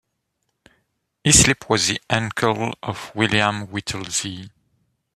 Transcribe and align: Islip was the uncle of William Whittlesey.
Islip 1.23 1.69
was 1.69 1.87
the 1.89 2.01
uncle 2.09 2.73
of 2.81 3.11
William 3.13 3.67
Whittlesey. 3.67 4.49